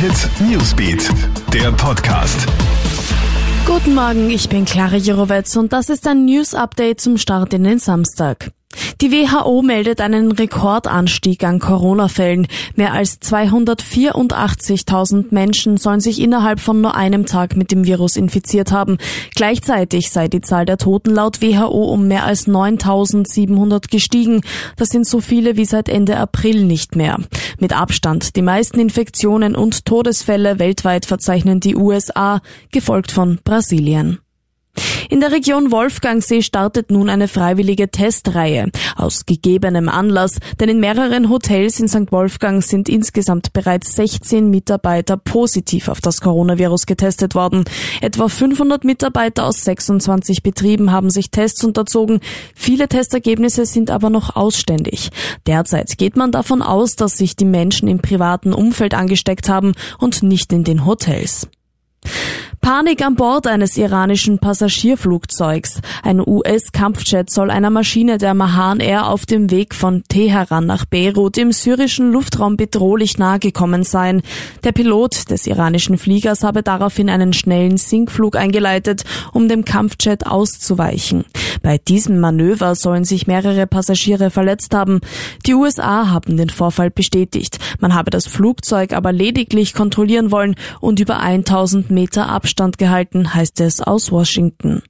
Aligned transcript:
Hit 0.00 0.30
Newsbeat, 0.48 1.10
der 1.52 1.72
Podcast. 1.72 2.46
Guten 3.66 3.96
Morgen, 3.96 4.30
ich 4.30 4.48
bin 4.48 4.64
Clara 4.64 4.94
Jirovetz 4.94 5.56
und 5.56 5.72
das 5.72 5.88
ist 5.88 6.06
ein 6.06 6.24
News 6.24 6.54
Update 6.54 7.00
zum 7.00 7.18
Start 7.18 7.52
in 7.52 7.64
den 7.64 7.80
Samstag. 7.80 8.52
Die 9.00 9.12
WHO 9.12 9.62
meldet 9.62 10.00
einen 10.00 10.32
Rekordanstieg 10.32 11.44
an 11.44 11.60
Corona-Fällen. 11.60 12.48
Mehr 12.74 12.94
als 12.94 13.22
284.000 13.22 15.26
Menschen 15.30 15.76
sollen 15.76 16.00
sich 16.00 16.20
innerhalb 16.20 16.58
von 16.58 16.80
nur 16.80 16.96
einem 16.96 17.24
Tag 17.24 17.54
mit 17.54 17.70
dem 17.70 17.84
Virus 17.84 18.16
infiziert 18.16 18.72
haben. 18.72 18.98
Gleichzeitig 19.36 20.10
sei 20.10 20.26
die 20.26 20.40
Zahl 20.40 20.64
der 20.64 20.78
Toten 20.78 21.14
laut 21.14 21.40
WHO 21.40 21.92
um 21.92 22.08
mehr 22.08 22.24
als 22.24 22.48
9.700 22.48 23.88
gestiegen. 23.88 24.40
Das 24.76 24.88
sind 24.88 25.06
so 25.06 25.20
viele 25.20 25.56
wie 25.56 25.64
seit 25.64 25.88
Ende 25.88 26.16
April 26.16 26.64
nicht 26.64 26.96
mehr. 26.96 27.18
Mit 27.60 27.72
Abstand 27.72 28.34
die 28.34 28.42
meisten 28.42 28.80
Infektionen 28.80 29.54
und 29.54 29.84
Todesfälle 29.84 30.58
weltweit 30.58 31.06
verzeichnen 31.06 31.60
die 31.60 31.76
USA, 31.76 32.40
gefolgt 32.72 33.12
von 33.12 33.38
Brasilien. 33.44 34.18
In 35.10 35.20
der 35.20 35.32
Region 35.32 35.70
Wolfgangsee 35.70 36.42
startet 36.42 36.90
nun 36.90 37.08
eine 37.08 37.28
freiwillige 37.28 37.90
Testreihe. 37.90 38.70
Aus 38.94 39.24
gegebenem 39.24 39.88
Anlass, 39.88 40.38
denn 40.60 40.68
in 40.68 40.80
mehreren 40.80 41.30
Hotels 41.30 41.80
in 41.80 41.88
St. 41.88 42.12
Wolfgang 42.12 42.62
sind 42.62 42.90
insgesamt 42.90 43.54
bereits 43.54 43.94
16 43.96 44.50
Mitarbeiter 44.50 45.16
positiv 45.16 45.88
auf 45.88 46.02
das 46.02 46.20
Coronavirus 46.20 46.84
getestet 46.84 47.34
worden. 47.34 47.64
Etwa 48.02 48.28
500 48.28 48.84
Mitarbeiter 48.84 49.46
aus 49.46 49.64
26 49.64 50.42
Betrieben 50.42 50.92
haben 50.92 51.08
sich 51.08 51.30
Tests 51.30 51.64
unterzogen. 51.64 52.20
Viele 52.54 52.86
Testergebnisse 52.86 53.64
sind 53.64 53.90
aber 53.90 54.10
noch 54.10 54.36
ausständig. 54.36 55.08
Derzeit 55.46 55.96
geht 55.96 56.16
man 56.16 56.32
davon 56.32 56.60
aus, 56.60 56.96
dass 56.96 57.16
sich 57.16 57.34
die 57.34 57.46
Menschen 57.46 57.88
im 57.88 58.00
privaten 58.00 58.52
Umfeld 58.52 58.92
angesteckt 58.92 59.48
haben 59.48 59.72
und 59.98 60.22
nicht 60.22 60.52
in 60.52 60.64
den 60.64 60.84
Hotels. 60.84 61.48
Panik 62.60 63.04
an 63.04 63.14
Bord 63.14 63.46
eines 63.46 63.76
iranischen 63.76 64.38
Passagierflugzeugs. 64.38 65.80
Ein 66.02 66.20
US-Kampfjet 66.20 67.30
soll 67.30 67.50
einer 67.50 67.70
Maschine 67.70 68.18
der 68.18 68.34
Mahan 68.34 68.80
Air 68.80 69.08
auf 69.08 69.26
dem 69.26 69.50
Weg 69.50 69.74
von 69.74 70.02
Teheran 70.08 70.66
nach 70.66 70.84
Beirut 70.84 71.38
im 71.38 71.52
syrischen 71.52 72.12
Luftraum 72.12 72.56
bedrohlich 72.56 73.18
nahe 73.18 73.38
gekommen 73.38 73.84
sein. 73.84 74.22
Der 74.64 74.72
Pilot 74.72 75.30
des 75.30 75.46
iranischen 75.46 75.98
Fliegers 75.98 76.42
habe 76.42 76.62
daraufhin 76.62 77.08
einen 77.08 77.32
schnellen 77.32 77.76
Sinkflug 77.76 78.36
eingeleitet, 78.36 79.04
um 79.32 79.48
dem 79.48 79.64
Kampfjet 79.64 80.26
auszuweichen. 80.26 81.24
Bei 81.62 81.78
diesem 81.78 82.20
Manöver 82.20 82.74
sollen 82.74 83.04
sich 83.04 83.26
mehrere 83.26 83.66
Passagiere 83.66 84.30
verletzt 84.30 84.74
haben. 84.74 85.00
Die 85.46 85.54
USA 85.54 86.10
haben 86.10 86.36
den 86.36 86.50
Vorfall 86.50 86.90
bestätigt. 86.90 87.58
Man 87.80 87.94
habe 87.94 88.10
das 88.10 88.26
Flugzeug 88.26 88.92
aber 88.92 89.12
lediglich 89.12 89.74
kontrollieren 89.74 90.30
wollen 90.30 90.54
und 90.80 91.00
über 91.00 91.20
1000 91.20 91.90
Meter 91.90 92.28
Abstand 92.28 92.78
gehalten, 92.78 93.34
heißt 93.34 93.60
es 93.60 93.80
aus 93.80 94.10
Washington. 94.12 94.82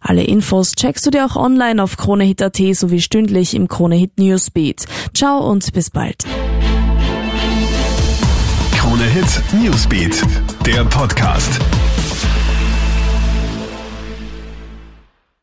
Alle 0.00 0.24
Infos 0.24 0.72
checkst 0.72 1.04
du 1.06 1.10
dir 1.10 1.26
auch 1.26 1.36
online 1.36 1.82
auf 1.82 1.96
KroneHit.at 1.96 2.56
sowie 2.72 3.00
stündlich 3.00 3.54
im 3.54 3.68
KroneHit 3.68 4.18
Newsbeat. 4.18 4.86
Ciao 5.14 5.38
und 5.48 5.72
bis 5.72 5.90
bald. 5.90 6.24
KroneHit 8.72 9.42
Newsbeat, 9.52 10.22
der 10.64 10.84
Podcast. 10.84 11.60